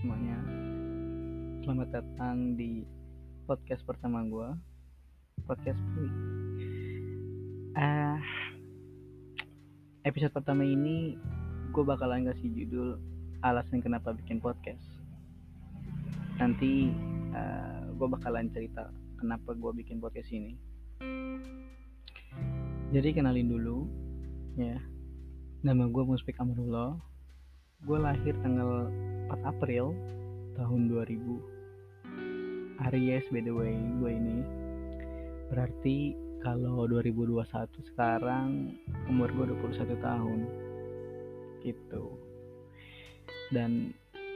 [0.00, 0.40] semuanya.
[1.60, 2.80] Selamat datang di
[3.44, 4.48] podcast pertama gue
[5.44, 6.08] Podcast Pui
[7.76, 8.16] uh,
[10.08, 11.20] Episode pertama ini
[11.76, 12.96] Gue bakalan kasih judul
[13.44, 14.80] Alasan kenapa bikin podcast.
[16.40, 16.88] Nanti
[17.36, 18.88] uh, Gue bakalan cerita
[19.20, 20.56] Kenapa gue bikin podcast ini.
[22.96, 23.84] Jadi kenalin dulu
[24.56, 24.80] Ya.
[25.60, 26.96] Nama gue Muspik Amrullah
[27.84, 28.88] gue lahir tanggal
[29.30, 29.96] 4 April
[30.56, 31.54] tahun 2000
[32.90, 33.70] Aries by the way
[34.02, 34.38] gue ini.
[35.52, 38.74] Berarti kalau 2021 sekarang
[39.06, 40.40] umur gue 21 tahun.
[41.62, 42.04] Gitu.
[43.54, 43.94] Dan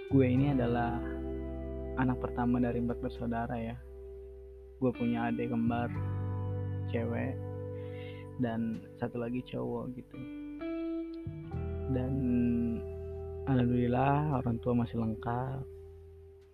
[0.09, 0.97] gue ini adalah
[1.99, 3.77] anak pertama dari empat bersaudara ya.
[4.79, 5.91] Gue punya adik kembar
[6.95, 7.35] cewek
[8.39, 10.19] dan satu lagi cowok gitu.
[11.91, 12.15] Dan
[13.49, 15.65] Alhamdulillah orang tua masih lengkap.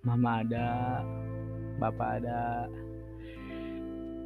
[0.07, 1.03] Mama ada
[1.83, 2.71] Bapak ada.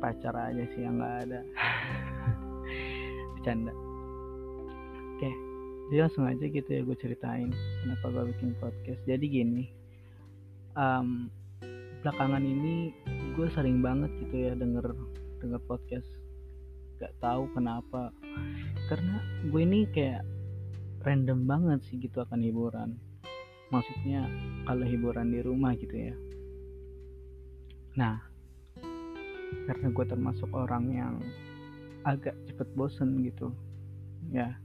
[0.05, 1.41] Pacar aja sih yang gak ada.
[3.33, 3.73] Bercanda.
[5.17, 5.31] Oke
[5.89, 7.49] Jadi langsung aja gitu ya gue ceritain
[7.81, 9.01] Kenapa gue bikin podcast.
[9.09, 9.65] Jadi gini
[10.77, 11.33] um,
[12.05, 12.93] Belakangan ini
[13.33, 14.93] Gue sering banget gitu ya Denger
[15.41, 16.07] denger podcast.
[17.01, 18.13] Gak tahu kenapa.
[18.93, 20.21] Karena gue ini kayak
[21.03, 22.99] random banget sih gitu akan hiburan.
[23.71, 24.27] Maksudnya
[24.65, 26.15] kalau hiburan di rumah gitu ya.
[27.95, 28.17] Nah
[29.69, 31.15] karena gue termasuk orang yang
[32.09, 33.53] agak cepet bosen gitu
[34.33, 34.57] ya.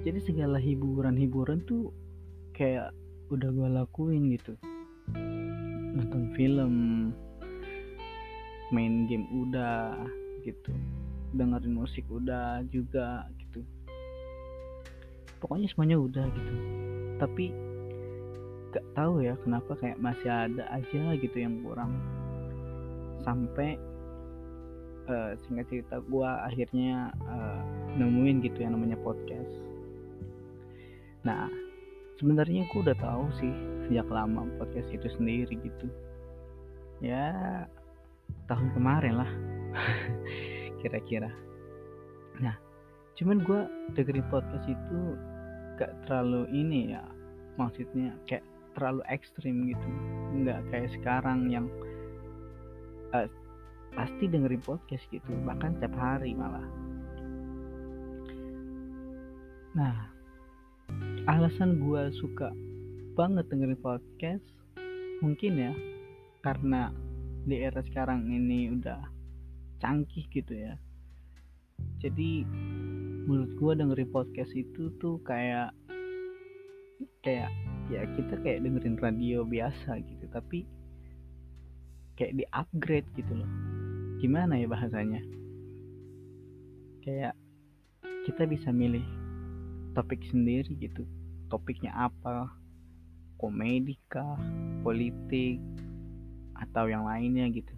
[0.00, 1.92] Jadi segala hiburan-hiburan tuh
[2.56, 2.92] kayak
[3.28, 4.56] udah gue lakuin gitu.
[5.96, 6.74] Nonton film
[8.72, 9.96] main game udah
[10.44, 10.72] gitu.
[11.36, 13.62] Dengerin musik udah juga gitu
[15.40, 16.54] pokoknya semuanya udah gitu.
[17.16, 17.44] Tapi
[18.70, 21.96] gak tahu ya kenapa kayak masih ada aja gitu yang kurang.
[23.24, 23.80] Sampai
[25.10, 27.60] uh, singkat cerita gue akhirnya uh,
[27.96, 29.50] nemuin gitu yang namanya podcast.
[31.26, 31.50] Nah
[32.20, 33.52] sebenarnya gue udah tahu sih
[33.88, 35.86] sejak lama podcast itu sendiri gitu.
[37.00, 37.66] Ya
[38.46, 39.30] tahun kemarin lah.
[40.80, 41.28] Kira-kira.
[42.40, 42.69] Nah
[43.20, 43.60] cuman gue
[43.92, 45.00] dengerin podcast itu
[45.76, 47.04] gak terlalu ini ya
[47.60, 49.88] maksudnya kayak terlalu ekstrim gitu.
[50.40, 51.66] Nggak kayak sekarang yang
[53.12, 53.28] uh,
[53.92, 56.64] pasti dengerin podcast gitu bahkan tiap hari malah.
[59.76, 60.08] Nah
[61.28, 62.50] alasan gue suka
[63.14, 64.46] banget dengerin podcast
[65.20, 65.72] mungkin ya
[66.40, 66.88] karena
[67.44, 69.04] di era sekarang ini udah
[69.82, 70.74] canggih gitu ya.
[72.00, 72.44] Jadi
[73.28, 75.74] menurut gue dengerin podcast itu tuh kayak
[77.24, 77.52] kayak
[77.92, 80.64] ya kita kayak dengerin radio biasa gitu tapi
[82.20, 83.48] kayak di upgrade gitu loh.
[84.20, 85.24] Gimana ya bahasanya?
[87.00, 87.32] Kayak
[88.28, 89.04] kita bisa milih
[89.96, 91.08] topik sendiri gitu.
[91.48, 92.52] Topiknya apa?
[93.40, 94.36] Komedi kah?
[94.84, 95.56] Politik?
[96.60, 97.72] Atau yang lainnya gitu.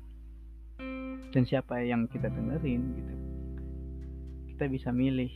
[1.31, 3.22] Dan siapa yang kita dengerin gitu
[4.63, 5.27] kita bisa milih.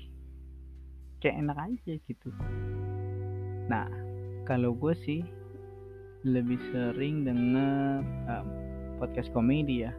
[1.18, 2.30] Kayak enak aja gitu.
[3.66, 3.90] Nah
[4.46, 5.26] kalau gue sih
[6.22, 8.46] lebih sering denger um,
[9.02, 9.90] podcast komedi ya.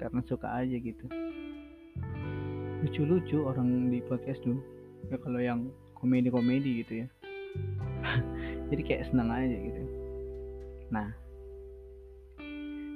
[0.00, 1.04] Karena suka aja gitu.
[2.80, 4.56] Lucu-lucu orang di podcast tuh.
[5.12, 7.06] Ya kalau yang komedi-komedi gitu ya.
[8.72, 9.82] Jadi kayak senang aja gitu.
[10.88, 11.12] Nah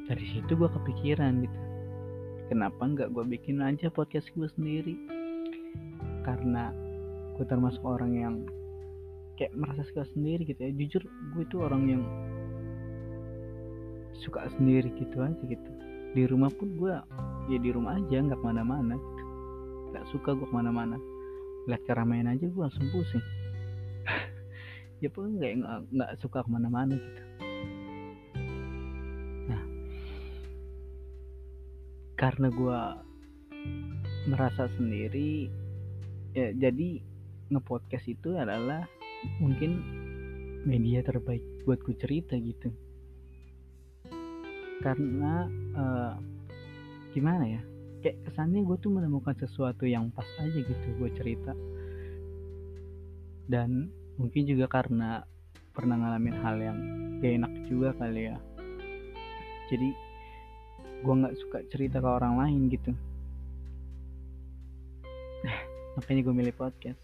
[0.08, 1.65] dari situ gue kepikiran gitu
[2.46, 4.94] kenapa nggak gue bikin aja podcast gue sendiri?
[6.22, 6.70] Karena
[7.36, 8.34] gue termasuk orang yang
[9.36, 10.70] kayak merasa suka sendiri gitu ya.
[10.74, 12.02] Jujur gue itu orang yang
[14.16, 15.70] suka sendiri gitu aja gitu.
[16.16, 16.94] Di rumah pun gue
[17.52, 19.22] ya di rumah aja nggak ke mana-mana gitu.
[19.92, 20.96] nggak suka gue ke mana-mana.
[21.66, 23.24] Lihat keramaian aja gue langsung pusing.
[25.04, 25.60] Ya pun nggak
[25.92, 27.25] nggak suka ke mana-mana gitu
[32.16, 32.80] karena gue
[34.26, 35.52] merasa sendiri
[36.34, 37.00] ya jadi
[37.52, 38.84] ngepodcast itu adalah
[39.38, 39.78] mungkin
[40.66, 42.74] media terbaik buat gue cerita gitu.
[44.82, 45.46] Karena
[45.78, 46.14] uh,
[47.14, 47.62] gimana ya
[48.02, 51.54] kayak kesannya gue tuh menemukan sesuatu yang pas aja gitu gue cerita.
[53.46, 55.22] Dan mungkin juga karena
[55.70, 56.78] pernah ngalamin hal yang
[57.22, 58.38] gak enak juga kali ya.
[59.70, 60.05] Jadi
[61.02, 62.92] gue nggak suka cerita ke orang lain gitu.
[66.00, 67.02] Makanya gue milih podcast.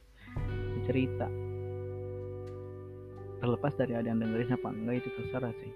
[0.88, 1.28] Cerita.
[3.42, 5.72] Terlepas dari ada yang dengerin apa enggak itu terserah sih.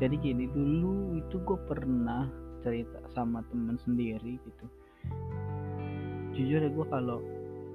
[0.00, 2.26] Jadi gini dulu itu gue pernah
[2.64, 4.66] cerita sama temen sendiri gitu.
[6.34, 7.20] Jujur ya gue kalau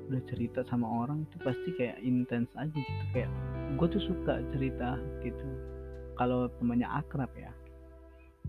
[0.06, 3.04] udah cerita sama orang itu pasti kayak intens aja gitu.
[3.14, 3.30] Kayak
[3.78, 5.48] gue tuh suka cerita gitu.
[6.16, 7.52] Kalau temannya akrab ya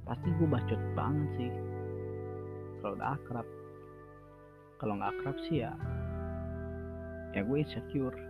[0.06, 1.52] pasti gue bacot banget sih.
[2.80, 3.46] Kalau udah akrab.
[4.78, 5.74] Kalau nggak akrab sih ya
[7.36, 8.16] ya gue insecure.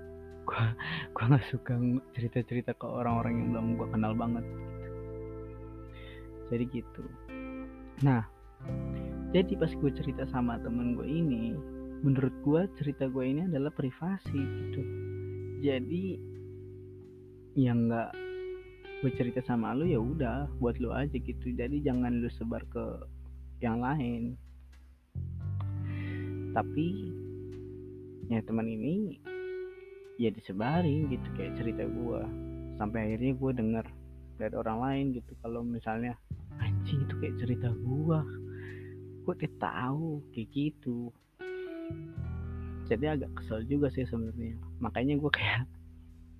[0.46, 0.62] Gue
[1.10, 1.74] gue nggak suka
[2.14, 4.70] cerita cerita ke orang-orang yang belum gue kenal banget gitu.
[6.54, 7.02] jadi gitu.
[8.06, 8.22] Nah
[9.34, 11.58] jadi pas gue cerita sama temen gue ini
[12.06, 14.82] menurut gue cerita gue ini adalah privasi gitu.
[15.66, 16.14] Jadi
[17.58, 18.14] yang nggak
[19.06, 21.54] gue cerita sama lu ya udah buat lu aja gitu.
[21.54, 23.06] Jadi jangan lu sebar ke
[23.62, 24.34] yang lain.
[26.50, 27.14] Tapi
[28.26, 29.14] ya teman ini
[30.18, 32.20] ya disebarin gitu kayak cerita gue
[32.82, 33.86] sampai akhirnya gue denger
[34.42, 35.38] dari orang lain gitu.
[35.38, 36.18] Kalau misalnya
[36.58, 38.18] anjing itu kayak cerita gue
[39.22, 41.14] gue udah tahu kayak gitu.
[42.90, 44.58] Jadi agak kesel juga sih sebenarnya.
[44.82, 45.62] Makanya gue kayak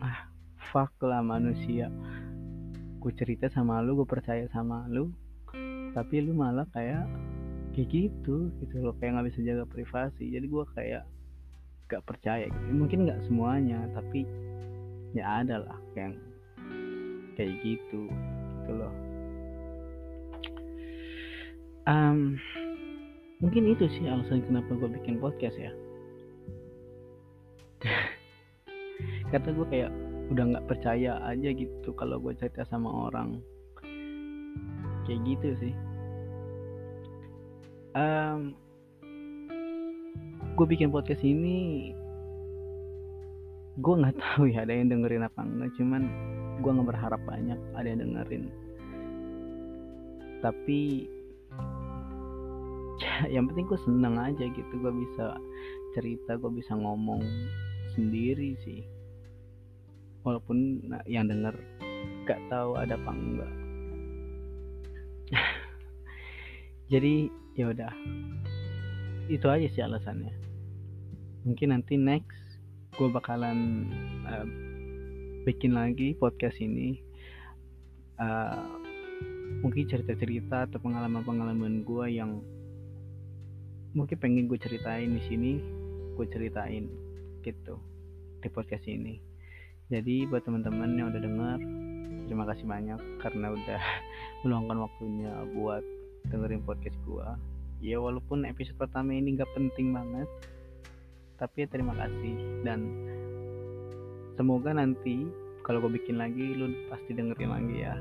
[0.02, 0.34] ah
[0.74, 1.94] fuck lah manusia
[3.06, 5.14] gue cerita sama lu gue percaya sama lu
[5.94, 7.06] tapi lu malah kayak
[7.76, 8.96] kayak gitu gitu loh.
[8.96, 10.32] Kayak nggak bisa jaga privasi.
[10.32, 11.04] Jadi gue kayak
[11.86, 12.66] gak percaya gitu.
[12.72, 14.26] Mungkin nggak semuanya tapi
[15.14, 16.16] ya ada lah yang
[17.36, 18.92] kayak gitu gitu loh.
[21.86, 22.34] Um,
[23.38, 25.70] mungkin itu sih alasan kenapa gue bikin podcast ya.
[29.30, 29.92] Karena gue kayak
[30.26, 33.38] udah nggak percaya aja gitu kalau gue cerita sama orang.
[35.06, 35.75] Kayak gitu sih.
[37.96, 38.52] Um,
[40.58, 41.90] gue bikin podcast ini
[43.81, 46.02] gue nggak tahu ya ada yang dengerin apa enggak cuman
[46.61, 48.44] gue nggak berharap banyak ada yang dengerin.
[50.43, 51.06] Tapi
[53.34, 55.38] yang penting gue seneng aja gitu gue bisa
[55.94, 57.23] cerita gue bisa ngomong
[57.94, 58.84] sendiri sih
[60.26, 61.55] walaupun yang denger
[62.26, 63.52] gak tahu ada apa enggak.
[66.93, 67.94] Jadi ya udah.
[69.31, 70.34] Itu aja sih alasannya.
[71.46, 72.58] Mungkin nanti next
[72.99, 73.87] gue bakalan
[74.26, 74.46] uh,
[75.46, 76.99] bikin lagi podcast ini.
[78.19, 78.82] Uh,
[79.62, 82.43] mungkin cerita-cerita atau pengalaman-pengalaman gue yang
[83.94, 85.52] mungkin pengen gue ceritain di sini
[86.17, 86.84] gue ceritain
[87.40, 87.81] gitu
[88.44, 89.35] di podcast ini
[89.86, 91.58] jadi buat teman-teman yang udah dengar
[92.26, 93.82] terima kasih banyak karena udah
[94.42, 95.82] meluangkan waktunya buat
[96.26, 97.38] dengerin podcast gua.
[97.78, 100.26] Ya walaupun episode pertama ini gak penting banget
[101.38, 102.34] tapi ya terima kasih.
[102.66, 102.80] Dan
[104.34, 105.28] semoga nanti
[105.62, 107.94] kalau gue bikin lagi lu pasti dengerin lagi ya.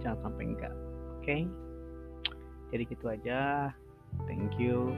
[0.00, 1.24] Jangan sampai enggak oke?
[1.26, 1.40] Okay?
[2.72, 3.40] jadi gitu aja.
[4.24, 4.96] Thank you.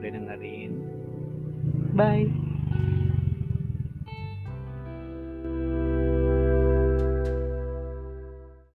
[0.00, 0.72] Udah dengerin.
[1.96, 2.45] Bye